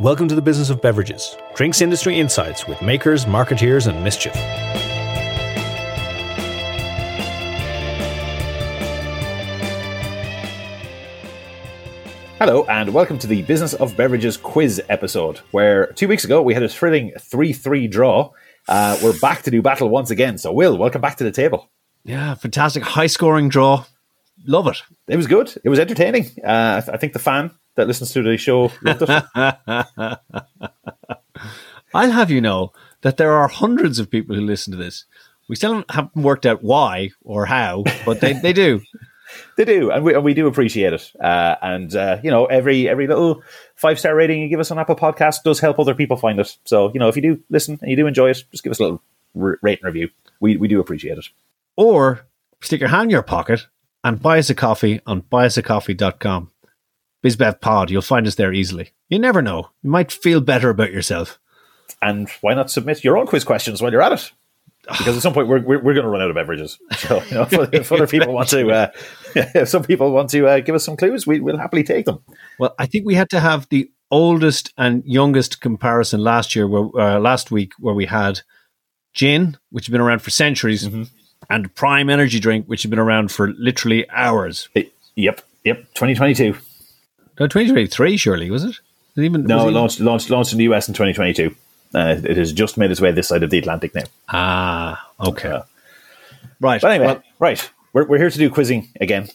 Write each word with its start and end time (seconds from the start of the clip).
Welcome 0.00 0.28
to 0.28 0.36
the 0.36 0.42
Business 0.42 0.70
of 0.70 0.80
Beverages, 0.80 1.36
drinks 1.56 1.80
industry 1.80 2.20
insights 2.20 2.68
with 2.68 2.80
makers, 2.80 3.24
marketeers, 3.24 3.88
and 3.88 4.04
mischief. 4.04 4.32
Hello, 12.38 12.64
and 12.66 12.94
welcome 12.94 13.18
to 13.18 13.26
the 13.26 13.42
Business 13.42 13.74
of 13.74 13.96
Beverages 13.96 14.36
quiz 14.36 14.80
episode, 14.88 15.38
where 15.50 15.88
two 15.94 16.06
weeks 16.06 16.24
ago 16.24 16.42
we 16.42 16.54
had 16.54 16.62
a 16.62 16.68
thrilling 16.68 17.10
3 17.18 17.52
3 17.52 17.88
draw. 17.88 18.30
Uh, 18.68 18.96
we're 19.02 19.18
back 19.18 19.42
to 19.42 19.50
do 19.50 19.60
battle 19.62 19.88
once 19.88 20.12
again. 20.12 20.38
So, 20.38 20.52
Will, 20.52 20.78
welcome 20.78 21.00
back 21.00 21.16
to 21.16 21.24
the 21.24 21.32
table. 21.32 21.72
Yeah, 22.04 22.36
fantastic. 22.36 22.84
High 22.84 23.08
scoring 23.08 23.48
draw. 23.48 23.84
Love 24.46 24.68
it. 24.68 24.80
It 25.08 25.16
was 25.16 25.26
good. 25.26 25.52
It 25.64 25.68
was 25.68 25.80
entertaining. 25.80 26.26
Uh, 26.44 26.76
I, 26.76 26.80
th- 26.82 26.94
I 26.94 26.98
think 26.98 27.14
the 27.14 27.18
fan 27.18 27.50
that 27.78 27.86
listens 27.86 28.12
to 28.12 28.22
the 28.22 28.36
show 28.36 28.70
loved 28.82 29.02
it. 29.02 30.18
I'll 31.94 32.10
have 32.10 32.30
you 32.30 32.40
know 32.40 32.72
that 33.00 33.16
there 33.16 33.32
are 33.32 33.48
hundreds 33.48 33.98
of 33.98 34.10
people 34.10 34.36
who 34.36 34.42
listen 34.42 34.72
to 34.72 34.76
this. 34.76 35.04
We 35.48 35.56
still 35.56 35.84
haven't 35.88 36.16
worked 36.16 36.44
out 36.44 36.62
why 36.62 37.10
or 37.22 37.46
how, 37.46 37.84
but 38.04 38.20
they, 38.20 38.34
they 38.34 38.52
do. 38.52 38.82
They 39.58 39.66
do, 39.66 39.90
and 39.90 40.02
we, 40.02 40.14
and 40.14 40.24
we 40.24 40.32
do 40.32 40.46
appreciate 40.46 40.94
it. 40.94 41.12
Uh, 41.22 41.54
and 41.60 41.94
uh, 41.94 42.16
you 42.24 42.30
know, 42.30 42.46
every 42.46 42.88
every 42.88 43.06
little 43.06 43.42
five 43.74 43.98
star 43.98 44.14
rating 44.14 44.40
you 44.40 44.48
give 44.48 44.58
us 44.58 44.70
on 44.70 44.78
Apple 44.78 44.96
Podcast 44.96 45.42
does 45.44 45.60
help 45.60 45.78
other 45.78 45.94
people 45.94 46.16
find 46.16 46.40
it. 46.40 46.56
So 46.64 46.90
you 46.94 46.98
know, 46.98 47.08
if 47.08 47.16
you 47.16 47.20
do 47.20 47.42
listen 47.50 47.78
and 47.82 47.90
you 47.90 47.96
do 47.98 48.06
enjoy 48.06 48.30
it, 48.30 48.42
just 48.50 48.64
give 48.64 48.70
us 48.70 48.80
a 48.80 48.84
little 48.84 49.02
r- 49.38 49.58
rate 49.60 49.80
and 49.82 49.86
review. 49.92 50.08
We 50.40 50.56
we 50.56 50.66
do 50.66 50.80
appreciate 50.80 51.18
it. 51.18 51.26
Or 51.76 52.26
stick 52.62 52.80
your 52.80 52.88
hand 52.88 53.04
in 53.04 53.10
your 53.10 53.22
pocket 53.22 53.66
and 54.02 54.18
buy 54.18 54.38
us 54.38 54.48
a 54.48 54.54
coffee 54.54 55.02
on 55.06 55.20
buyusacoffee.com. 55.20 56.50
BizBev 57.24 57.60
Pod, 57.60 57.90
you'll 57.90 58.02
find 58.02 58.26
us 58.26 58.36
there 58.36 58.52
easily. 58.52 58.90
You 59.08 59.18
never 59.18 59.42
know. 59.42 59.70
You 59.82 59.90
might 59.90 60.12
feel 60.12 60.40
better 60.40 60.70
about 60.70 60.92
yourself. 60.92 61.38
And 62.00 62.28
why 62.40 62.54
not 62.54 62.70
submit 62.70 63.02
your 63.02 63.16
own 63.18 63.26
quiz 63.26 63.44
questions 63.44 63.82
while 63.82 63.90
you're 63.90 64.02
at 64.02 64.12
it? 64.12 64.32
Because 64.86 65.16
at 65.16 65.22
some 65.22 65.34
point 65.34 65.48
we're, 65.48 65.60
we're, 65.60 65.82
we're 65.82 65.94
going 65.94 66.04
to 66.04 66.08
run 66.08 66.22
out 66.22 66.30
of 66.30 66.34
beverages. 66.36 66.78
So 66.96 67.22
you 67.24 67.34
know, 67.34 67.42
if, 67.50 67.74
if 67.74 67.92
other 67.92 68.06
people 68.06 68.32
want 68.32 68.48
to, 68.50 68.70
uh, 68.70 68.88
if 69.34 69.68
some 69.68 69.82
people 69.82 70.12
want 70.12 70.30
to 70.30 70.46
uh, 70.46 70.60
give 70.60 70.74
us 70.74 70.84
some 70.84 70.96
clues, 70.96 71.26
we, 71.26 71.40
we'll 71.40 71.58
happily 71.58 71.82
take 71.82 72.06
them. 72.06 72.20
Well, 72.58 72.74
I 72.78 72.86
think 72.86 73.04
we 73.04 73.14
had 73.14 73.28
to 73.30 73.40
have 73.40 73.68
the 73.68 73.90
oldest 74.10 74.72
and 74.78 75.04
youngest 75.04 75.60
comparison 75.60 76.20
last 76.20 76.56
year, 76.56 76.66
where, 76.66 76.88
uh, 76.98 77.18
last 77.18 77.50
week, 77.50 77.72
where 77.78 77.94
we 77.94 78.06
had 78.06 78.40
gin, 79.12 79.58
which 79.70 79.86
has 79.86 79.92
been 79.92 80.00
around 80.00 80.20
for 80.22 80.30
centuries, 80.30 80.86
Mm-hmm. 80.86 81.02
and 81.50 81.74
Prime 81.74 82.08
Energy 82.08 82.40
drink, 82.40 82.66
which 82.66 82.82
has 82.84 82.90
been 82.90 82.98
around 82.98 83.30
for 83.30 83.48
literally 83.48 84.08
hours. 84.10 84.68
Yep, 85.16 85.42
yep. 85.64 85.78
2022. 85.94 86.56
No, 87.40 87.46
2023, 87.46 88.16
surely, 88.16 88.50
was 88.50 88.64
it? 88.64 88.76
It 89.16 89.22
even, 89.22 89.44
No, 89.44 89.56
was 89.56 89.66
it 89.66 89.70
launched 89.70 90.00
launched 90.00 90.30
launched 90.30 90.52
in 90.52 90.58
the 90.58 90.64
US 90.64 90.88
in 90.88 90.94
2022. 90.94 91.54
Uh, 91.94 92.16
it 92.22 92.36
has 92.36 92.52
just 92.52 92.76
made 92.76 92.90
its 92.90 93.00
way 93.00 93.10
this 93.12 93.28
side 93.28 93.42
of 93.42 93.50
the 93.50 93.58
Atlantic 93.58 93.94
now. 93.94 94.04
Ah, 94.28 95.10
okay. 95.20 95.48
Yeah. 95.48 95.62
Right. 96.60 96.80
But 96.80 96.90
anyway, 96.92 97.06
Well, 97.06 97.22
right, 97.38 97.70
we're, 97.92 98.04
we're 98.06 98.18
here 98.18 98.30
to 98.30 98.38
do 98.38 98.50
quizzing 98.50 98.88
again. 99.00 99.28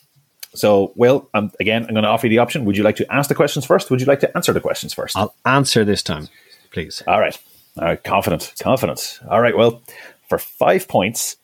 So, 0.55 0.93
Will, 0.95 1.27
um, 1.33 1.51
again, 1.59 1.83
I'm 1.83 1.93
going 1.93 2.03
to 2.03 2.09
offer 2.09 2.27
you 2.27 2.29
the 2.29 2.37
option. 2.37 2.63
Would 2.65 2.77
you 2.77 2.83
like 2.83 2.97
to 2.97 3.11
ask 3.11 3.27
the 3.27 3.35
questions 3.35 3.65
first? 3.65 3.89
Would 3.89 3.99
you 3.99 4.05
like 4.05 4.19
to 4.19 4.35
answer 4.37 4.53
the 4.53 4.59
questions 4.59 4.93
1st 4.93 5.13
I'll 5.15 5.33
answer 5.45 5.83
this 5.83 6.03
time, 6.03 6.29
please. 6.71 7.01
All 7.07 7.19
right. 7.19 7.35
All 7.77 7.85
right. 7.85 8.03
Confident. 8.03 8.53
Confident. 8.59 9.19
All 9.27 9.41
right. 9.41 9.57
Well, 9.57 9.81
for 10.29 10.37
five 10.37 10.87
points, 10.87 11.37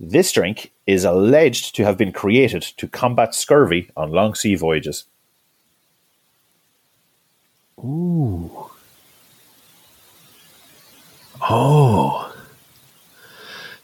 this 0.00 0.32
drink 0.32 0.72
is 0.88 1.04
alleged 1.04 1.76
to 1.76 1.84
have 1.84 1.96
been 1.96 2.10
created 2.10 2.62
to 2.78 2.88
combat 2.88 3.32
scurvy 3.34 3.90
on 3.96 4.10
long 4.10 4.34
sea 4.34 4.56
voyages. 4.56 5.04
Oh. 7.84 8.70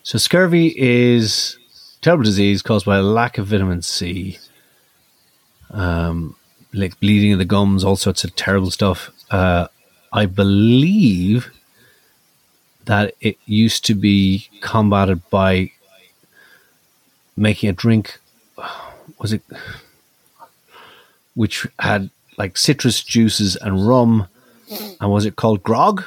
So 0.02 0.18
scurvy 0.18 0.72
is 0.76 1.58
terrible 2.00 2.24
disease 2.24 2.62
caused 2.62 2.86
by 2.86 2.98
a 2.98 3.02
lack 3.02 3.38
of 3.38 3.48
vitamin 3.48 3.82
C. 3.82 4.38
Um, 5.70 6.36
like 6.72 6.98
bleeding 7.00 7.32
of 7.32 7.38
the 7.38 7.44
gums, 7.44 7.84
all 7.84 7.96
sorts 7.96 8.24
of 8.24 8.36
terrible 8.36 8.70
stuff. 8.70 9.10
Uh, 9.30 9.66
I 10.12 10.26
believe 10.26 11.50
that 12.84 13.14
it 13.20 13.36
used 13.44 13.84
to 13.86 13.94
be 13.94 14.48
combated 14.60 15.28
by 15.28 15.72
making 17.36 17.68
a 17.68 17.72
drink. 17.72 18.18
Was 19.18 19.32
it 19.32 19.42
which 21.34 21.66
had 21.78 22.10
like 22.38 22.56
citrus 22.56 23.02
juices 23.02 23.56
and 23.56 23.86
rum, 23.86 24.28
and 25.00 25.10
was 25.10 25.26
it 25.26 25.36
called 25.36 25.62
grog? 25.62 26.04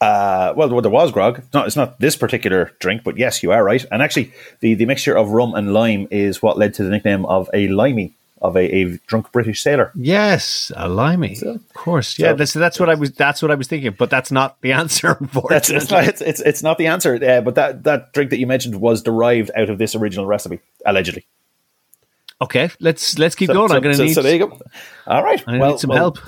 Uh, 0.00 0.52
well, 0.56 0.80
there 0.80 0.90
was 0.90 1.12
grog. 1.12 1.38
It's 1.38 1.54
not, 1.54 1.66
it's 1.68 1.76
not 1.76 2.00
this 2.00 2.16
particular 2.16 2.72
drink, 2.80 3.04
but 3.04 3.16
yes, 3.16 3.42
you 3.42 3.52
are 3.52 3.62
right. 3.62 3.84
And 3.92 4.02
actually, 4.02 4.32
the, 4.60 4.74
the 4.74 4.84
mixture 4.86 5.16
of 5.16 5.30
rum 5.30 5.54
and 5.54 5.72
lime 5.72 6.08
is 6.10 6.42
what 6.42 6.58
led 6.58 6.74
to 6.74 6.82
the 6.84 6.90
nickname 6.90 7.24
of 7.26 7.48
a 7.54 7.68
limey, 7.68 8.14
of 8.40 8.56
a, 8.56 8.62
a 8.74 8.98
drunk 9.06 9.30
British 9.30 9.62
sailor. 9.62 9.92
Yes, 9.94 10.72
a 10.76 10.88
limey. 10.88 11.36
So- 11.36 11.50
of 11.50 11.72
course. 11.74 12.18
Yeah, 12.18 12.32
so- 12.32 12.36
that's 12.36 12.52
that's 12.52 12.80
what 12.80 12.90
I 12.90 12.96
was 12.96 13.12
that's 13.12 13.42
what 13.42 13.52
I 13.52 13.54
was 13.54 13.68
thinking, 13.68 13.94
but 13.96 14.10
that's 14.10 14.32
not 14.32 14.60
the 14.60 14.72
answer, 14.82 15.16
That's 15.48 15.70
it's 15.70 15.88
not, 15.88 16.04
it's, 16.08 16.20
it's, 16.20 16.40
it's 16.40 16.62
not 16.64 16.78
the 16.78 16.88
answer, 16.88 17.14
uh, 17.14 17.40
but 17.42 17.54
that, 17.54 17.84
that 17.84 18.12
drink 18.12 18.30
that 18.30 18.38
you 18.40 18.48
mentioned 18.48 18.80
was 18.80 19.02
derived 19.02 19.52
out 19.54 19.70
of 19.70 19.78
this 19.78 19.94
original 19.94 20.26
recipe, 20.26 20.58
allegedly. 20.84 21.26
Okay, 22.42 22.70
let's 22.80 23.18
let's 23.18 23.34
keep 23.34 23.48
So, 23.48 23.54
going. 23.54 23.68
so, 23.68 23.76
I'm 23.76 23.82
gonna 23.82 23.94
so, 23.94 24.04
need 24.04 24.14
so 24.14 24.22
there 24.22 24.34
you 24.34 24.46
go. 24.46 24.58
All 25.06 25.22
right. 25.22 25.42
I 25.46 25.52
need 25.52 25.60
well, 25.60 25.78
some 25.78 25.90
well, 25.90 25.98
help. 25.98 26.18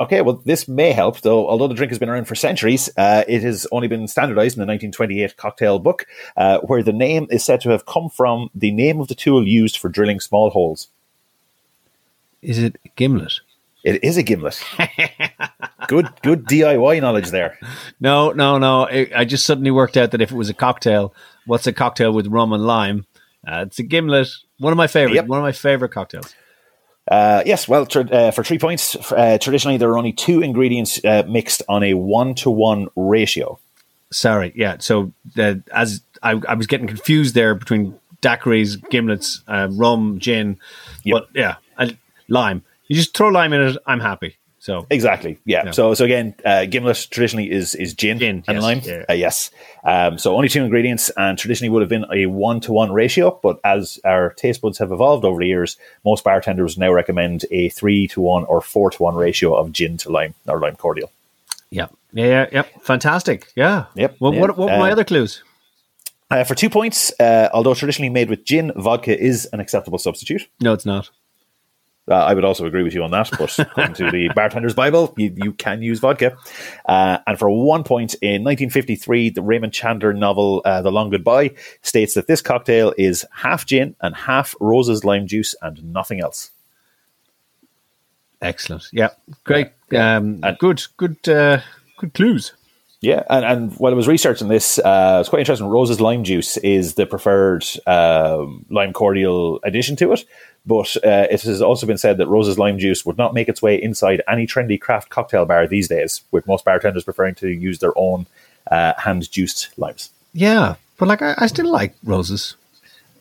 Okay, 0.00 0.20
well, 0.20 0.42
this 0.44 0.66
may 0.66 0.90
help, 0.90 1.20
though. 1.20 1.48
Although 1.48 1.68
the 1.68 1.74
drink 1.74 1.90
has 1.90 1.98
been 1.98 2.08
around 2.08 2.24
for 2.24 2.34
centuries, 2.34 2.90
uh, 2.96 3.22
it 3.28 3.42
has 3.42 3.68
only 3.70 3.86
been 3.86 4.08
standardized 4.08 4.56
in 4.56 4.60
the 4.60 4.66
1928 4.66 5.36
cocktail 5.36 5.78
book, 5.78 6.06
uh, 6.36 6.58
where 6.60 6.82
the 6.82 6.92
name 6.92 7.28
is 7.30 7.44
said 7.44 7.60
to 7.60 7.70
have 7.70 7.86
come 7.86 8.08
from 8.08 8.50
the 8.52 8.72
name 8.72 9.00
of 9.00 9.06
the 9.06 9.14
tool 9.14 9.46
used 9.46 9.76
for 9.76 9.88
drilling 9.88 10.18
small 10.18 10.50
holes. 10.50 10.88
Is 12.40 12.58
it 12.58 12.76
gimlet? 12.96 13.40
It 13.84 14.02
is 14.02 14.16
a 14.16 14.24
gimlet. 14.24 14.60
good, 15.86 16.08
good 16.22 16.44
DIY 16.46 17.00
knowledge 17.00 17.30
there. 17.30 17.58
No, 18.00 18.32
no, 18.32 18.58
no. 18.58 18.88
I 18.88 19.24
just 19.24 19.46
suddenly 19.46 19.70
worked 19.70 19.96
out 19.96 20.10
that 20.10 20.20
if 20.20 20.32
it 20.32 20.36
was 20.36 20.48
a 20.50 20.54
cocktail, 20.54 21.14
what's 21.46 21.68
a 21.68 21.72
cocktail 21.72 22.12
with 22.12 22.26
rum 22.26 22.52
and 22.52 22.66
lime? 22.66 23.06
Uh, 23.46 23.64
it's 23.66 23.78
a 23.78 23.82
gimlet. 23.82 24.28
One 24.58 24.72
of 24.72 24.76
my 24.76 24.86
favorite. 24.86 25.14
Yep. 25.16 25.26
One 25.26 25.38
of 25.38 25.42
my 25.42 25.52
favorite 25.52 25.90
cocktails. 25.90 26.34
Uh, 27.10 27.42
yes, 27.44 27.66
well, 27.66 27.84
tr- 27.84 28.02
uh, 28.12 28.30
for 28.30 28.44
three 28.44 28.58
points, 28.58 28.94
uh, 29.12 29.36
traditionally 29.40 29.76
there 29.76 29.90
are 29.90 29.98
only 29.98 30.12
two 30.12 30.40
ingredients 30.40 31.04
uh, 31.04 31.24
mixed 31.28 31.60
on 31.68 31.82
a 31.82 31.94
one 31.94 32.34
to 32.36 32.50
one 32.50 32.86
ratio. 32.94 33.58
Sorry, 34.12 34.52
yeah. 34.54 34.76
So 34.78 35.12
the, 35.34 35.62
as 35.72 36.02
I, 36.22 36.40
I 36.48 36.54
was 36.54 36.68
getting 36.68 36.86
confused 36.86 37.34
there 37.34 37.56
between 37.56 37.98
daiquiris, 38.20 38.76
gimlets, 38.88 39.42
uh, 39.48 39.68
rum, 39.72 40.20
gin, 40.20 40.60
Yep. 41.02 41.12
but 41.12 41.28
yeah, 41.34 41.56
and 41.76 41.98
lime. 42.28 42.62
You 42.86 42.94
just 42.94 43.16
throw 43.16 43.28
lime 43.30 43.52
in 43.52 43.62
it. 43.62 43.76
I'm 43.86 44.00
happy. 44.00 44.36
So 44.62 44.86
Exactly. 44.90 45.38
Yeah. 45.44 45.64
Yeah. 45.64 45.70
So 45.72 45.92
so 45.94 46.04
again, 46.04 46.34
uh, 46.44 46.66
gimlet 46.66 47.08
traditionally 47.10 47.50
is 47.50 47.74
is 47.74 47.94
gin, 47.94 48.18
Gin, 48.20 48.44
and 48.46 48.54
yes, 48.56 48.62
lime. 48.62 48.80
yeah. 48.84 49.04
Uh, 49.10 49.12
yes. 49.14 49.50
Um, 49.82 50.18
so 50.18 50.36
only 50.36 50.48
two 50.48 50.62
ingredients, 50.62 51.10
and 51.16 51.36
traditionally 51.36 51.68
would 51.70 51.82
have 51.82 51.88
been 51.88 52.06
a 52.14 52.26
one 52.26 52.60
to 52.60 52.72
one 52.72 52.92
ratio. 52.92 53.40
But 53.42 53.58
as 53.64 53.98
our 54.04 54.32
taste 54.34 54.60
buds 54.62 54.78
have 54.78 54.92
evolved 54.92 55.24
over 55.24 55.40
the 55.40 55.48
years, 55.48 55.76
most 56.04 56.22
bartenders 56.22 56.78
now 56.78 56.92
recommend 56.92 57.44
a 57.50 57.70
three 57.70 58.06
to 58.14 58.20
one 58.20 58.44
or 58.44 58.60
four 58.60 58.90
to 58.92 59.02
one 59.02 59.16
ratio 59.16 59.52
of 59.54 59.72
gin 59.72 59.96
to 59.98 60.10
lime 60.10 60.34
or 60.46 60.60
lime 60.60 60.76
cordial. 60.76 61.10
yeah, 61.70 61.88
yeah, 62.12 62.26
yeah, 62.26 62.46
yep. 62.52 62.66
Fantastic. 62.82 63.50
Yeah. 63.56 63.86
Yep, 63.96 64.16
Well, 64.20 64.32
yeah. 64.32 64.40
what 64.42 64.56
what 64.56 64.70
were 64.70 64.78
my 64.78 64.90
Uh, 64.90 64.92
other 64.92 65.04
clues? 65.04 65.42
Uh, 66.30 66.44
for 66.44 66.54
two 66.54 66.70
points, 66.70 67.12
uh, 67.20 67.48
although 67.52 67.74
traditionally 67.74 68.10
made 68.10 68.30
with 68.30 68.44
gin, 68.44 68.70
vodka 68.76 69.18
is 69.18 69.48
an 69.52 69.58
acceptable 69.60 69.98
substitute. 69.98 70.46
No, 70.60 70.72
it's 70.72 70.86
not. 70.86 71.10
Uh, 72.10 72.14
I 72.16 72.34
would 72.34 72.44
also 72.44 72.66
agree 72.66 72.82
with 72.82 72.94
you 72.94 73.04
on 73.04 73.12
that, 73.12 73.30
but 73.38 73.56
according 73.60 73.94
to 73.94 74.10
the 74.10 74.28
Bartender's 74.36 74.74
Bible, 74.74 75.14
you, 75.16 75.32
you 75.36 75.52
can 75.52 75.82
use 75.82 76.00
vodka. 76.00 76.36
Uh, 76.84 77.18
and 77.28 77.38
for 77.38 77.48
one 77.48 77.84
point, 77.84 78.14
in 78.14 78.42
1953, 78.42 79.30
the 79.30 79.40
Raymond 79.42 79.72
Chandler 79.72 80.12
novel 80.12 80.62
uh, 80.64 80.82
The 80.82 80.90
Long 80.90 81.10
Goodbye 81.10 81.52
states 81.82 82.14
that 82.14 82.26
this 82.26 82.42
cocktail 82.42 82.92
is 82.98 83.24
half 83.32 83.66
gin 83.66 83.94
and 84.00 84.16
half 84.16 84.54
Rose's 84.60 85.04
lime 85.04 85.28
juice 85.28 85.54
and 85.62 85.92
nothing 85.92 86.20
else. 86.20 86.50
Excellent. 88.40 88.88
Yeah, 88.92 89.10
great. 89.44 89.68
Um, 89.92 90.40
And- 90.42 90.58
good, 90.58 90.82
good, 90.96 91.28
uh, 91.28 91.60
good 91.98 92.14
clues. 92.14 92.52
Yeah, 93.02 93.24
and, 93.28 93.44
and 93.44 93.72
while 93.74 93.92
I 93.92 93.96
was 93.96 94.06
researching 94.06 94.46
this, 94.46 94.78
uh, 94.78 95.18
it's 95.20 95.28
quite 95.28 95.40
interesting. 95.40 95.66
Rose's 95.66 96.00
lime 96.00 96.22
juice 96.22 96.56
is 96.58 96.94
the 96.94 97.04
preferred 97.04 97.66
um 97.84 98.64
lime 98.70 98.92
cordial 98.92 99.58
addition 99.64 99.96
to 99.96 100.12
it, 100.12 100.24
but 100.64 100.96
uh, 101.04 101.26
it 101.28 101.42
has 101.42 101.60
also 101.60 101.84
been 101.84 101.98
said 101.98 102.18
that 102.18 102.28
Rose's 102.28 102.60
lime 102.60 102.78
juice 102.78 103.04
would 103.04 103.18
not 103.18 103.34
make 103.34 103.48
its 103.48 103.60
way 103.60 103.74
inside 103.82 104.22
any 104.28 104.46
trendy 104.46 104.80
craft 104.80 105.10
cocktail 105.10 105.44
bar 105.44 105.66
these 105.66 105.88
days, 105.88 106.22
with 106.30 106.46
most 106.46 106.64
bartenders 106.64 107.02
preferring 107.02 107.34
to 107.34 107.48
use 107.48 107.80
their 107.80 107.92
own 107.96 108.26
uh, 108.70 108.92
hand 108.96 109.28
juiced 109.28 109.76
limes. 109.76 110.10
Yeah, 110.32 110.76
but 110.96 111.08
like 111.08 111.22
I, 111.22 111.34
I 111.38 111.48
still 111.48 111.70
like 111.70 111.96
roses. 112.04 112.54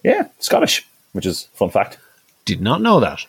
Yeah, 0.03 0.27
Scottish, 0.37 0.87
which 1.13 1.25
is 1.25 1.49
a 1.51 1.57
fun 1.57 1.71
fact. 1.71 1.97
Did 2.45 2.61
not 2.61 2.81
know 2.81 2.99
that. 2.99 3.25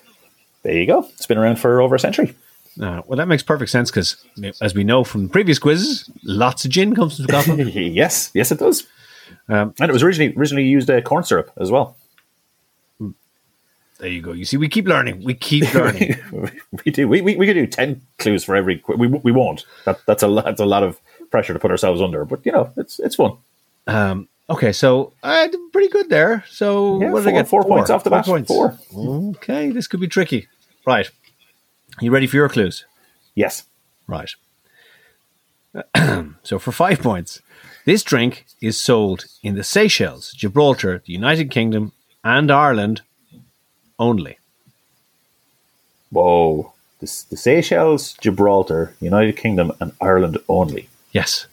There 0.64 0.74
you 0.74 0.86
go. 0.86 1.08
It's 1.14 1.26
been 1.26 1.38
around 1.38 1.58
for 1.58 1.80
over 1.80 1.94
a 1.94 1.98
century. 1.98 2.34
Uh, 2.80 3.02
well, 3.06 3.16
that 3.18 3.28
makes 3.28 3.42
perfect 3.42 3.70
sense 3.70 3.90
because, 3.90 4.16
as 4.60 4.74
we 4.74 4.82
know 4.84 5.04
from 5.04 5.28
previous 5.28 5.58
quizzes, 5.58 6.10
lots 6.24 6.64
of 6.64 6.70
gin 6.70 6.94
comes 6.94 7.16
from 7.16 7.26
Scotland. 7.26 7.70
yes, 7.74 8.30
yes, 8.34 8.50
it 8.50 8.58
does. 8.58 8.86
Um, 9.48 9.74
and 9.80 9.90
it 9.90 9.92
was 9.92 10.02
originally 10.02 10.34
originally 10.36 10.64
used 10.66 10.88
uh, 10.90 11.00
corn 11.02 11.24
syrup 11.24 11.50
as 11.58 11.70
well. 11.70 11.96
there 13.98 14.08
you 14.08 14.20
go. 14.22 14.32
You 14.32 14.44
see, 14.44 14.56
we 14.56 14.68
keep 14.68 14.86
learning. 14.86 15.22
We 15.22 15.34
keep 15.34 15.72
learning. 15.74 16.16
we 16.84 16.90
do. 16.90 17.06
We, 17.08 17.20
we, 17.20 17.36
we 17.36 17.46
could 17.46 17.54
do 17.54 17.66
ten 17.66 18.00
clues 18.18 18.42
for 18.44 18.56
every. 18.56 18.82
We 18.96 19.06
we 19.06 19.32
won't. 19.32 19.64
That, 19.84 20.00
that's 20.06 20.22
a 20.22 20.28
lot. 20.28 20.44
That's 20.46 20.60
a 20.60 20.66
lot 20.66 20.82
of 20.82 20.98
pressure 21.30 21.52
to 21.52 21.58
put 21.58 21.70
ourselves 21.70 22.00
under. 22.00 22.24
But 22.24 22.44
you 22.46 22.52
know, 22.52 22.72
it's 22.76 22.98
it's 22.98 23.16
fun. 23.16 23.36
um, 23.86 24.28
okay, 24.50 24.72
so 24.72 25.12
I 25.22 25.46
did 25.48 25.60
pretty 25.72 25.88
good 25.88 26.08
there. 26.08 26.44
So 26.48 27.00
Yeah, 27.00 27.10
what 27.12 27.20
did 27.24 27.28
I 27.28 27.32
get? 27.32 27.48
four 27.48 27.64
points 27.64 27.90
off 27.90 28.02
the 28.04 28.10
bat. 28.10 28.24
points. 28.24 28.48
Four. 28.48 28.78
Okay, 28.96 29.70
this 29.70 29.86
could 29.86 30.00
be 30.00 30.08
tricky. 30.08 30.48
Right. 30.86 31.10
You 32.00 32.10
ready 32.10 32.26
for 32.26 32.36
your 32.36 32.48
clues? 32.48 32.84
Yes. 33.34 33.64
Right. 34.06 34.30
so 36.42 36.58
for 36.58 36.72
five 36.72 37.00
points, 37.00 37.40
this 37.84 38.02
drink 38.02 38.46
is 38.60 38.78
sold 38.78 39.26
in 39.42 39.54
the 39.54 39.64
Seychelles, 39.64 40.32
Gibraltar, 40.32 41.02
the 41.04 41.12
United 41.12 41.50
Kingdom, 41.50 41.92
and 42.24 42.50
Ireland 42.50 43.02
only. 43.98 44.38
Whoa. 46.10 46.72
The, 47.00 47.06
the 47.30 47.36
Seychelles, 47.36 48.14
Gibraltar, 48.14 48.94
United 49.00 49.36
Kingdom, 49.36 49.72
and 49.80 49.92
Ireland 50.00 50.38
only. 50.48 50.88
Yes. 51.10 51.46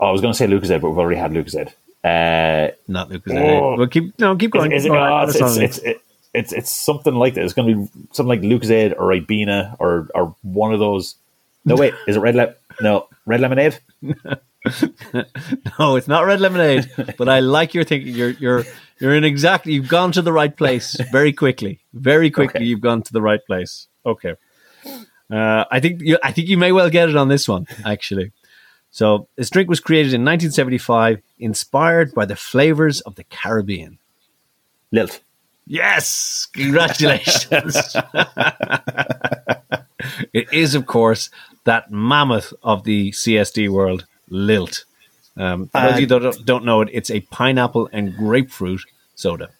Oh, 0.00 0.06
I 0.06 0.10
was 0.10 0.20
going 0.20 0.32
to 0.32 0.38
say 0.38 0.46
Lucozade, 0.46 0.80
but 0.80 0.90
we've 0.90 0.98
already 0.98 1.20
had 1.20 1.32
Lucozade. 1.32 1.72
Uh, 2.02 2.74
Not 2.88 3.10
Lucas. 3.10 3.32
Oh. 3.34 3.76
Well, 3.76 3.86
keep 3.86 4.18
no, 4.18 4.36
keep 4.36 4.50
going. 4.50 4.72
is 4.72 4.84
it, 4.84 4.92
oh, 4.92 5.24
it's, 5.26 5.36
it's, 5.36 5.78
it's, 5.78 6.00
it's, 6.34 6.52
it's 6.52 6.70
something 6.70 7.14
like 7.14 7.34
that. 7.34 7.44
It's 7.44 7.54
going 7.54 7.68
to 7.68 7.74
be 7.74 7.90
something 8.12 8.28
like 8.28 8.40
Lucozade 8.40 8.92
or 8.98 9.08
Ribena 9.10 9.76
or, 9.78 10.08
or 10.14 10.34
one 10.42 10.72
of 10.74 10.80
those. 10.80 11.14
No, 11.64 11.76
wait. 11.76 11.94
Is 12.06 12.16
it 12.16 12.20
red? 12.20 12.34
Le- 12.34 12.54
no, 12.82 13.08
red 13.24 13.40
lemonade. 13.40 13.78
no, 14.02 15.96
it's 15.96 16.08
not 16.08 16.24
red 16.26 16.40
lemonade. 16.40 16.90
but 17.16 17.28
I 17.28 17.40
like 17.40 17.74
your 17.74 17.84
thinking. 17.84 18.14
You're 18.14 18.30
you're 18.30 18.64
you're 18.98 19.14
in 19.14 19.24
exactly. 19.24 19.72
You've 19.72 19.88
gone 19.88 20.12
to 20.12 20.22
the 20.22 20.32
right 20.32 20.54
place 20.54 20.96
very 21.12 21.32
quickly. 21.32 21.80
Very 21.92 22.30
quickly, 22.30 22.60
Okay. 22.60 22.64
you've 22.66 22.80
gone 22.80 23.02
to 23.02 23.12
the 23.12 23.22
right 23.22 23.44
place. 23.46 23.86
Okay. 24.04 24.34
Uh, 25.30 25.64
I 25.70 25.80
think 25.80 26.00
you. 26.00 26.18
I 26.22 26.32
think 26.32 26.48
you 26.48 26.58
may 26.58 26.72
well 26.72 26.90
get 26.90 27.08
it 27.08 27.16
on 27.16 27.28
this 27.28 27.48
one. 27.48 27.66
Actually, 27.84 28.32
so 28.90 29.28
this 29.36 29.50
drink 29.50 29.68
was 29.68 29.80
created 29.80 30.12
in 30.14 30.20
1975, 30.22 31.20
inspired 31.38 32.14
by 32.14 32.24
the 32.26 32.36
flavors 32.36 33.00
of 33.02 33.14
the 33.14 33.24
Caribbean. 33.24 33.98
Lilt. 34.92 35.20
Yes, 35.66 36.46
congratulations. 36.52 37.76
it 40.32 40.52
is, 40.52 40.74
of 40.74 40.86
course, 40.86 41.30
that 41.64 41.90
mammoth 41.90 42.52
of 42.62 42.84
the 42.84 43.10
CSD 43.12 43.68
world, 43.68 44.06
Lilt. 44.28 44.84
Um, 45.36 45.66
for 45.68 45.80
those 45.80 45.94
of 45.94 46.00
you 46.00 46.06
that 46.06 46.42
don't, 46.44 46.64
know 46.64 46.80
it, 46.82 46.90
it's 46.92 47.10
a 47.10 47.20
pineapple 47.20 47.88
and 47.92 48.16
grapefruit 48.16 48.82
soda. 49.14 49.50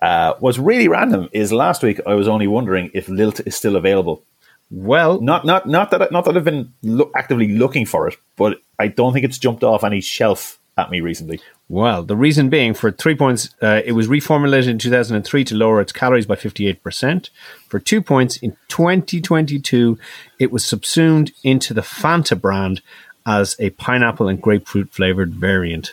Uh, 0.00 0.34
what's 0.40 0.58
really 0.58 0.88
random 0.88 1.28
is 1.32 1.52
last 1.52 1.82
week 1.82 2.00
I 2.06 2.14
was 2.14 2.28
only 2.28 2.46
wondering 2.46 2.90
if 2.94 3.08
Lilt 3.08 3.40
is 3.46 3.54
still 3.56 3.76
available. 3.76 4.22
Well, 4.70 5.20
Not 5.20 5.44
not 5.46 5.66
not 5.66 5.90
that 5.92 6.02
I- 6.02 6.08
not 6.10 6.24
that 6.26 6.36
I've 6.36 6.44
been 6.44 6.72
lo- 6.82 7.10
actively 7.16 7.48
looking 7.48 7.86
for 7.86 8.06
it, 8.06 8.16
but 8.36 8.60
I 8.78 8.88
don't 8.88 9.12
think 9.14 9.24
it's 9.24 9.38
jumped 9.38 9.64
off 9.64 9.82
any 9.82 10.00
shelf 10.02 10.58
at 10.76 10.90
me 10.90 11.00
recently. 11.00 11.40
Well, 11.68 12.02
the 12.02 12.16
reason 12.16 12.48
being 12.48 12.72
for 12.72 12.90
three 12.90 13.14
points, 13.14 13.50
uh, 13.62 13.82
it 13.84 13.92
was 13.92 14.08
reformulated 14.08 14.68
in 14.68 14.78
2003 14.78 15.44
to 15.44 15.54
lower 15.54 15.80
its 15.80 15.92
calories 15.92 16.26
by 16.26 16.34
58%. 16.34 17.28
For 17.68 17.78
two 17.78 18.00
points, 18.00 18.38
in 18.38 18.56
2022, 18.68 19.98
it 20.38 20.50
was 20.50 20.64
subsumed 20.64 21.32
into 21.44 21.74
the 21.74 21.82
Fanta 21.82 22.40
brand 22.40 22.80
as 23.26 23.54
a 23.58 23.70
pineapple 23.70 24.28
and 24.28 24.40
grapefruit 24.40 24.90
flavored 24.92 25.34
variant 25.34 25.92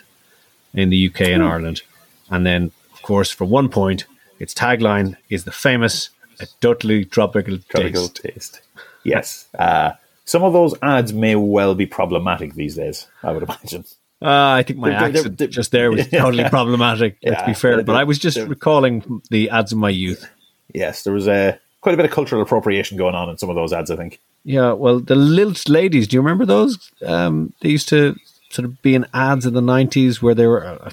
in 0.72 0.88
the 0.88 1.08
UK 1.08 1.20
and 1.28 1.42
Ireland. 1.42 1.82
And 2.30 2.46
then, 2.46 2.72
of 2.94 3.02
course, 3.02 3.30
for 3.30 3.44
one 3.44 3.68
point, 3.68 4.06
its 4.38 4.54
tagline 4.54 5.16
is 5.28 5.44
the 5.44 5.52
famous 5.52 6.08
"A 6.40 6.46
totally 6.60 7.04
tropical, 7.04 7.58
Tropical 7.68 8.08
taste." 8.08 8.22
taste. 8.22 8.60
Yes. 9.04 9.46
Uh, 9.58 9.92
some 10.24 10.42
of 10.42 10.54
those 10.54 10.74
ads 10.82 11.12
may 11.12 11.36
well 11.36 11.74
be 11.74 11.86
problematic 11.86 12.54
these 12.54 12.76
days. 12.76 13.06
I 13.22 13.32
would 13.32 13.42
imagine. 13.42 13.84
Uh, 14.22 14.28
I 14.58 14.62
think 14.62 14.78
my 14.78 14.88
They're- 14.90 14.98
they're- 14.98 15.08
accent 15.20 15.38
they're- 15.38 15.48
just 15.48 15.72
there 15.72 15.90
was 15.90 16.08
totally 16.10 16.44
problematic. 16.48 17.18
let's 17.22 17.42
be 17.44 17.54
fair, 17.54 17.82
but 17.82 17.96
I 17.96 18.04
was 18.04 18.18
just 18.18 18.38
recalling 18.38 19.22
the 19.30 19.50
ads 19.50 19.72
of 19.72 19.78
my 19.78 19.90
youth. 19.90 20.26
Yes, 20.72 21.02
there 21.04 21.12
was 21.12 21.28
uh, 21.28 21.56
quite 21.82 21.94
a 21.94 21.96
bit 21.96 22.06
of 22.06 22.12
cultural 22.12 22.40
appropriation 22.42 22.96
going 22.96 23.14
on 23.14 23.28
in 23.28 23.36
some 23.38 23.50
of 23.50 23.56
those 23.56 23.72
ads. 23.72 23.90
I 23.90 23.96
think. 23.96 24.20
Yeah, 24.44 24.72
well, 24.72 25.00
the 25.00 25.14
Lilt 25.16 25.68
ladies. 25.68 26.08
Do 26.08 26.16
you 26.16 26.20
remember 26.22 26.46
those? 26.46 26.78
Um, 27.04 27.52
they 27.60 27.68
used 27.68 27.88
to 27.90 28.16
sort 28.50 28.64
of 28.64 28.80
be 28.82 28.94
in 28.94 29.06
ads 29.12 29.44
in 29.44 29.54
the 29.54 29.60
nineties 29.60 30.22
where 30.22 30.34
they 30.34 30.46
were. 30.46 30.64
Uh, 30.64 30.90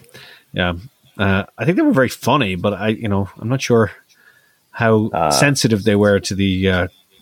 yeah, 0.54 0.74
uh, 1.18 1.44
I 1.58 1.66
think 1.66 1.78
they 1.78 1.84
were 1.84 1.94
very 1.94 2.10
funny, 2.10 2.56
but 2.56 2.74
I, 2.74 2.90
you 2.90 3.08
know, 3.08 3.30
I'm 3.40 3.48
not 3.50 3.62
sure 3.62 3.92
how 4.72 5.08
Uh, 5.14 5.32
sensitive 5.32 5.84
they 5.84 5.96
were 5.96 6.20
to 6.20 6.36
the 6.36 6.68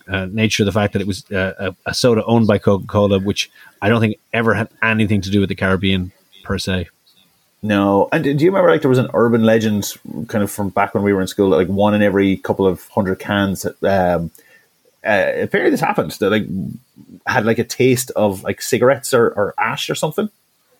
uh, 0.07 0.25
nature 0.25 0.63
of 0.63 0.65
the 0.65 0.71
fact 0.71 0.93
that 0.93 1.01
it 1.01 1.07
was 1.07 1.29
uh, 1.31 1.53
a, 1.85 1.89
a 1.89 1.93
soda 1.93 2.23
owned 2.25 2.47
by 2.47 2.57
Coca 2.57 2.85
Cola, 2.85 3.19
which 3.19 3.49
I 3.81 3.89
don't 3.89 4.01
think 4.01 4.17
ever 4.33 4.53
had 4.53 4.69
anything 4.81 5.21
to 5.21 5.29
do 5.29 5.39
with 5.39 5.49
the 5.49 5.55
Caribbean 5.55 6.11
per 6.43 6.57
se. 6.57 6.87
No, 7.63 8.09
and 8.11 8.23
do 8.23 8.31
you 8.31 8.49
remember 8.49 8.71
like 8.71 8.81
there 8.81 8.89
was 8.89 8.97
an 8.97 9.09
urban 9.13 9.43
legend 9.43 9.93
kind 10.27 10.43
of 10.43 10.49
from 10.49 10.69
back 10.69 10.95
when 10.95 11.03
we 11.03 11.13
were 11.13 11.21
in 11.21 11.27
school 11.27 11.51
that 11.51 11.57
like 11.57 11.67
one 11.67 11.93
in 11.93 12.01
every 12.01 12.37
couple 12.37 12.65
of 12.65 12.87
hundred 12.87 13.19
cans. 13.19 13.65
Um, 13.65 14.31
uh, 15.03 15.31
apparently, 15.43 15.69
this 15.69 15.79
happened 15.79 16.11
that 16.11 16.29
like 16.31 16.47
had 17.27 17.45
like 17.45 17.59
a 17.59 17.63
taste 17.63 18.11
of 18.11 18.43
like 18.43 18.61
cigarettes 18.61 19.13
or, 19.13 19.27
or 19.27 19.53
ash 19.59 19.89
or 19.89 19.95
something. 19.95 20.29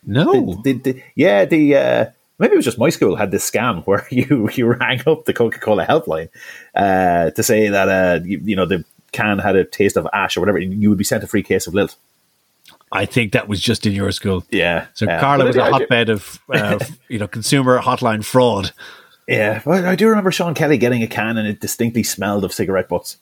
No, 0.04 0.60
The, 0.64 0.74
the, 0.74 1.04
yeah, 1.14 1.46
the 1.46 1.76
uh, 1.76 2.06
maybe 2.40 2.54
it 2.54 2.58
was 2.58 2.66
just 2.66 2.80
my 2.80 2.90
school 2.90 3.16
had 3.16 3.30
this 3.30 3.50
scam 3.50 3.84
where 3.86 4.08
you 4.10 4.50
you 4.54 4.66
rang 4.66 5.02
up 5.06 5.26
the 5.26 5.34
Coca 5.34 5.60
Cola 5.60 5.86
helpline 5.86 6.30
uh, 6.76 7.30
to 7.32 7.44
say 7.44 7.70
that 7.70 7.90
uh, 7.90 8.24
you, 8.24 8.42
you 8.44 8.56
know 8.56 8.66
the 8.66 8.84
can 9.12 9.40
had 9.40 9.56
a 9.56 9.64
taste 9.66 9.98
of 9.98 10.08
ash 10.14 10.38
or 10.38 10.40
whatever, 10.40 10.60
you 10.60 10.90
would 10.90 10.98
be 10.98 11.04
sent 11.04 11.24
a 11.24 11.28
free 11.28 11.44
case 11.44 11.68
of 11.68 11.74
Lilt. 11.74 11.96
I 12.92 13.06
think 13.06 13.32
that 13.34 13.48
was 13.48 13.62
just 13.62 13.86
in 13.86 13.94
your 13.94 14.12
school. 14.12 14.44
Yeah, 14.50 14.88
So 14.94 15.06
yeah. 15.06 15.20
Carlow 15.20 15.48
was 15.48 15.56
a 15.56 15.66
hotbed 15.66 16.10
of, 16.10 16.40
uh, 16.54 16.80
you 17.08 17.20
know, 17.20 17.28
consumer 17.28 17.80
hotline 17.80 18.24
fraud. 18.24 18.74
Yeah, 19.28 19.62
but 19.64 19.86
I 19.86 19.96
do 19.96 20.10
remember 20.10 20.32
Sean 20.32 20.54
Kelly 20.54 20.78
getting 20.78 21.02
a 21.04 21.08
can 21.08 21.38
and 21.38 21.48
it 21.48 21.62
distinctly 21.62 22.04
smelled 22.04 22.44
of 22.44 22.52
cigarette 22.52 22.90
butts. 22.90 23.18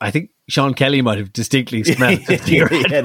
I 0.00 0.10
think 0.10 0.30
Sean 0.48 0.74
Kelly 0.74 1.02
might 1.02 1.18
have 1.18 1.32
distinctly 1.32 1.82
smelled 1.84 2.20
the 2.26 2.38
yeah, 2.46 3.00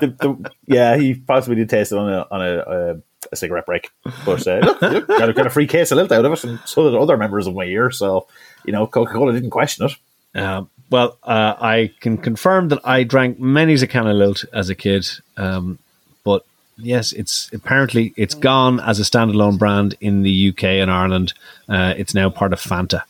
the- 0.00 0.50
yeah, 0.66 0.96
he 0.96 1.14
possibly 1.14 1.56
did 1.56 1.68
taste 1.68 1.92
it 1.92 1.98
on 1.98 2.12
a 2.12 2.26
on 2.30 2.42
a, 2.42 2.58
a, 2.58 2.96
a 3.32 3.36
cigarette 3.36 3.66
break. 3.66 3.90
But 4.24 4.46
uh, 4.46 4.58
look, 4.58 4.82
look, 4.82 5.06
got, 5.08 5.28
a, 5.28 5.32
got 5.32 5.46
a 5.46 5.50
free 5.50 5.66
case 5.66 5.90
of 5.92 5.96
Lilt 5.98 6.10
out 6.10 6.24
of 6.24 6.32
it, 6.32 6.44
and 6.44 6.58
so 6.64 6.90
did 6.90 6.98
other 6.98 7.16
members 7.16 7.46
of 7.46 7.54
my 7.54 7.64
year. 7.64 7.90
So 7.90 8.26
you 8.64 8.72
know, 8.72 8.86
Coca 8.86 9.12
Cola 9.12 9.32
didn't 9.32 9.50
question 9.50 9.86
it. 9.86 9.92
Uh, 10.34 10.64
well, 10.90 11.18
uh, 11.22 11.54
I 11.60 11.92
can 12.00 12.18
confirm 12.18 12.68
that 12.68 12.80
I 12.84 13.04
drank 13.04 13.38
many's 13.38 13.82
a 13.82 13.86
can 13.86 14.06
of 14.06 14.16
Lilt 14.16 14.44
as 14.52 14.68
a 14.68 14.74
kid. 14.74 15.06
Um, 15.36 15.78
but 16.24 16.44
yes, 16.76 17.12
it's 17.12 17.50
apparently 17.52 18.12
it's 18.16 18.34
gone 18.34 18.80
as 18.80 18.98
a 18.98 19.04
standalone 19.04 19.58
brand 19.58 19.94
in 20.00 20.22
the 20.22 20.48
UK 20.50 20.64
and 20.64 20.90
Ireland. 20.90 21.32
Uh, 21.68 21.94
it's 21.96 22.14
now 22.14 22.28
part 22.28 22.52
of 22.52 22.60
Fanta. 22.60 23.02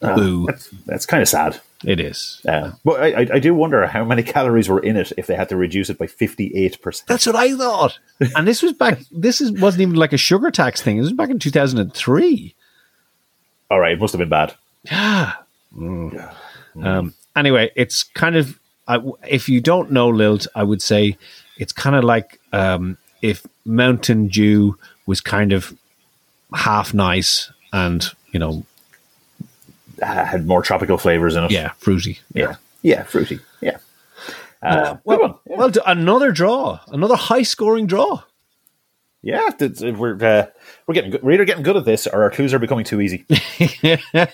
Boo! 0.00 0.46
That's, 0.46 0.68
that's 0.86 1.06
kind 1.06 1.22
of 1.22 1.28
sad. 1.28 1.60
It 1.84 2.00
is. 2.00 2.40
Uh, 2.46 2.72
but 2.84 3.00
I, 3.00 3.26
I, 3.34 3.38
do 3.38 3.54
wonder 3.54 3.86
how 3.86 4.04
many 4.04 4.22
calories 4.24 4.68
were 4.68 4.80
in 4.80 4.96
it 4.96 5.12
if 5.16 5.26
they 5.28 5.36
had 5.36 5.48
to 5.50 5.56
reduce 5.56 5.90
it 5.90 5.98
by 5.98 6.08
fifty 6.08 6.52
eight 6.56 6.80
percent. 6.82 7.06
That's 7.06 7.26
what 7.26 7.36
I 7.36 7.56
thought. 7.56 7.98
And 8.34 8.48
this 8.48 8.62
was 8.62 8.72
back. 8.72 9.00
This 9.12 9.40
is 9.40 9.52
wasn't 9.52 9.82
even 9.82 9.94
like 9.94 10.12
a 10.12 10.16
sugar 10.16 10.50
tax 10.50 10.82
thing. 10.82 10.96
This 10.96 11.04
was 11.04 11.12
back 11.12 11.30
in 11.30 11.38
two 11.38 11.50
thousand 11.50 11.78
and 11.78 11.94
three. 11.94 12.54
All 13.70 13.78
right, 13.78 13.92
it 13.92 14.00
must 14.00 14.12
have 14.12 14.18
been 14.18 14.28
bad. 14.28 14.54
Yeah. 14.84 15.34
Yeah. 15.76 16.34
Um, 16.82 17.14
anyway, 17.36 17.70
it's 17.76 18.02
kind 18.02 18.36
of 18.36 18.58
I, 18.86 19.00
if 19.26 19.48
you 19.48 19.60
don't 19.60 19.90
know 19.90 20.08
Lilt, 20.08 20.46
I 20.54 20.62
would 20.62 20.80
say 20.82 21.16
it's 21.58 21.72
kind 21.72 21.96
of 21.96 22.04
like 22.04 22.40
um, 22.52 22.96
if 23.22 23.46
Mountain 23.64 24.28
Dew 24.28 24.78
was 25.06 25.20
kind 25.20 25.52
of 25.52 25.76
half 26.54 26.94
nice 26.94 27.50
and 27.72 28.04
you 28.32 28.38
know, 28.40 28.64
Uh, 30.00 30.24
had 30.24 30.46
more 30.46 30.62
tropical 30.62 30.96
flavors 30.98 31.34
in 31.36 31.44
it. 31.44 31.50
yeah, 31.50 31.72
fruity. 31.78 32.20
yeah, 32.32 32.56
yeah, 32.82 33.02
fruity. 33.02 33.40
Yeah. 33.60 33.78
Uh, 34.62 34.94
good 35.06 35.20
one. 35.20 35.34
Yeah. 35.48 35.56
Well, 35.56 35.72
another 35.86 36.30
draw, 36.32 36.80
another 36.88 37.16
high-scoring 37.16 37.86
draw. 37.86 38.22
Yeah, 39.20 39.50
we're 39.80 40.14
uh, 40.24 40.46
we're 40.86 40.94
getting 40.94 41.10
good. 41.10 41.22
we're 41.24 41.32
either 41.32 41.44
getting 41.44 41.64
good 41.64 41.76
at 41.76 41.84
this 41.84 42.06
or 42.06 42.22
our 42.22 42.30
clues 42.30 42.54
are 42.54 42.60
becoming 42.60 42.84
too 42.84 43.00
easy. 43.00 43.24
I 43.30 44.28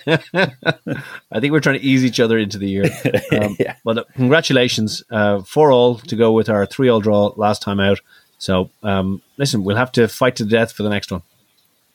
think 1.41 1.53
we're 1.53 1.61
trying 1.61 1.79
to 1.79 1.85
ease 1.85 2.05
each 2.05 2.21
other 2.21 2.37
into 2.37 2.59
the 2.59 2.69
year. 2.69 2.85
Um, 3.33 3.57
Yeah. 3.59 3.77
But 3.83 3.99
uh, 3.99 4.05
congratulations, 4.15 5.03
uh, 5.11 5.41
four 5.43 5.73
all 5.73 5.97
to 5.99 6.17
go 6.17 6.33
with 6.33 6.49
our 6.51 6.67
three 6.67 6.89
all 6.89 7.01
draw 7.01 7.33
last 7.37 7.63
time 7.63 7.81
out. 7.81 8.01
So 8.39 8.71
um, 8.83 9.23
listen, 9.39 9.65
we'll 9.65 9.77
have 9.77 9.93
to 9.93 10.07
fight 10.07 10.37
to 10.37 10.45
the 10.45 10.51
death 10.51 10.73
for 10.73 10.83
the 10.83 10.91
next 10.91 11.11
one. 11.11 11.23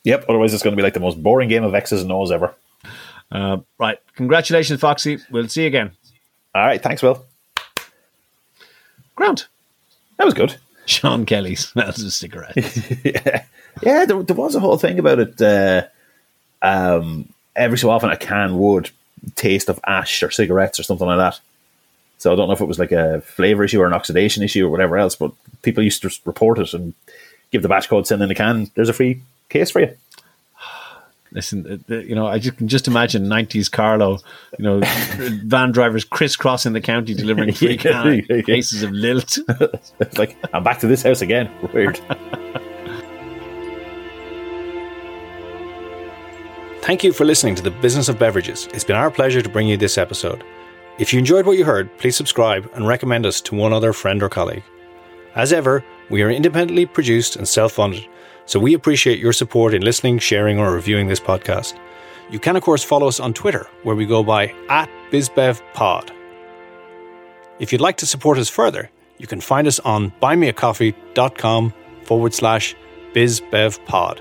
Yep. 0.02 0.24
Otherwise, 0.28 0.52
it's 0.52 0.62
going 0.62 0.72
to 0.72 0.76
be 0.76 0.82
like 0.82 0.94
the 0.94 1.00
most 1.00 1.22
boring 1.22 1.48
game 1.48 1.62
of 1.62 1.74
X's 1.74 2.02
and 2.02 2.10
O's 2.10 2.32
ever. 2.32 2.54
Uh, 3.30 3.58
right. 3.78 3.98
Congratulations, 4.16 4.80
Foxy. 4.80 5.18
We'll 5.30 5.48
see 5.48 5.62
you 5.62 5.68
again. 5.68 5.92
All 6.54 6.66
right. 6.66 6.82
Thanks, 6.82 7.02
Will. 7.02 7.24
Grant. 9.14 9.46
That 10.18 10.24
was 10.24 10.34
good. 10.34 10.56
Sean 10.90 11.24
Kelly 11.24 11.54
smells 11.54 12.02
a 12.02 12.10
cigarette. 12.10 12.56
yeah, 13.04 13.44
yeah. 13.82 14.04
There, 14.04 14.22
there, 14.22 14.36
was 14.36 14.54
a 14.54 14.60
whole 14.60 14.76
thing 14.76 14.98
about 14.98 15.18
it. 15.20 15.40
Uh, 15.40 15.86
um, 16.62 17.32
every 17.54 17.78
so 17.78 17.90
often, 17.90 18.10
a 18.10 18.16
can 18.16 18.58
would 18.58 18.90
taste 19.36 19.68
of 19.68 19.80
ash 19.86 20.22
or 20.22 20.30
cigarettes 20.30 20.80
or 20.80 20.82
something 20.82 21.06
like 21.06 21.18
that. 21.18 21.40
So 22.18 22.32
I 22.32 22.36
don't 22.36 22.48
know 22.48 22.54
if 22.54 22.60
it 22.60 22.66
was 22.66 22.78
like 22.78 22.92
a 22.92 23.22
flavor 23.22 23.64
issue 23.64 23.80
or 23.80 23.86
an 23.86 23.94
oxidation 23.94 24.42
issue 24.42 24.66
or 24.66 24.70
whatever 24.70 24.98
else, 24.98 25.14
but 25.14 25.32
people 25.62 25.82
used 25.82 26.02
to 26.02 26.10
report 26.24 26.58
it 26.58 26.74
and 26.74 26.92
give 27.50 27.62
the 27.62 27.68
batch 27.68 27.88
code, 27.88 28.06
send 28.06 28.22
in 28.22 28.28
the 28.28 28.34
can. 28.34 28.70
There's 28.74 28.90
a 28.90 28.94
free 28.94 29.22
case 29.48 29.70
for 29.70 29.80
you. 29.80 29.96
Listen, 31.32 31.84
uh, 31.88 31.94
you 31.94 32.14
know, 32.16 32.26
I 32.26 32.38
just 32.40 32.56
can 32.56 32.66
just 32.66 32.88
imagine 32.88 33.26
'90s 33.26 33.70
Carlow, 33.70 34.18
you 34.58 34.64
know, 34.64 34.80
van 35.44 35.70
drivers 35.70 36.04
crisscrossing 36.04 36.72
the 36.72 36.80
county 36.80 37.14
delivering 37.14 37.52
free 37.52 37.76
can- 37.78 38.24
cases 38.44 38.82
of 38.82 38.90
lilt. 38.90 39.38
it's 40.00 40.18
like 40.18 40.36
I'm 40.52 40.64
back 40.64 40.80
to 40.80 40.88
this 40.88 41.02
house 41.02 41.20
again. 41.20 41.48
Weird. 41.72 42.00
Thank 46.82 47.04
you 47.04 47.12
for 47.12 47.24
listening 47.24 47.54
to 47.54 47.62
the 47.62 47.70
Business 47.70 48.08
of 48.08 48.18
Beverages. 48.18 48.66
It's 48.72 48.82
been 48.82 48.96
our 48.96 49.10
pleasure 49.10 49.42
to 49.42 49.48
bring 49.48 49.68
you 49.68 49.76
this 49.76 49.98
episode. 49.98 50.42
If 50.98 51.12
you 51.12 51.20
enjoyed 51.20 51.46
what 51.46 51.56
you 51.56 51.64
heard, 51.64 51.96
please 51.98 52.16
subscribe 52.16 52.68
and 52.74 52.88
recommend 52.88 53.24
us 53.24 53.40
to 53.42 53.54
one 53.54 53.72
other 53.72 53.92
friend 53.92 54.22
or 54.22 54.28
colleague. 54.28 54.64
As 55.36 55.52
ever, 55.52 55.84
we 56.08 56.22
are 56.22 56.30
independently 56.30 56.86
produced 56.86 57.36
and 57.36 57.46
self 57.46 57.72
funded 57.72 58.08
so 58.50 58.58
we 58.58 58.74
appreciate 58.74 59.20
your 59.20 59.32
support 59.32 59.74
in 59.74 59.82
listening, 59.82 60.18
sharing, 60.18 60.58
or 60.58 60.72
reviewing 60.72 61.06
this 61.06 61.20
podcast. 61.20 61.78
You 62.32 62.40
can, 62.40 62.56
of 62.56 62.64
course, 62.64 62.82
follow 62.82 63.06
us 63.06 63.20
on 63.20 63.32
Twitter, 63.32 63.68
where 63.84 63.94
we 63.94 64.06
go 64.06 64.24
by 64.24 64.52
at 64.68 64.90
BizBevPod. 65.12 66.10
If 67.60 67.70
you'd 67.70 67.80
like 67.80 67.98
to 67.98 68.06
support 68.06 68.38
us 68.38 68.48
further, 68.48 68.90
you 69.18 69.28
can 69.28 69.40
find 69.40 69.68
us 69.68 69.78
on 69.78 70.10
buymeacoffee.com 70.20 71.72
forward 72.02 72.34
slash 72.34 72.74
BizBevPod. 73.12 74.20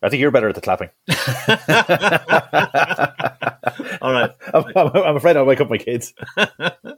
I 0.00 0.08
think 0.08 0.20
you're 0.20 0.30
better 0.30 0.48
at 0.48 0.54
the 0.54 0.60
clapping. 0.60 0.90
All 4.02 4.12
right. 4.12 4.30
I'm, 4.54 4.64
I'm, 4.76 4.88
I'm 4.96 5.16
afraid 5.16 5.36
I'll 5.36 5.44
wake 5.46 5.60
up 5.60 5.70
my 5.70 5.78
kids. 5.78 6.14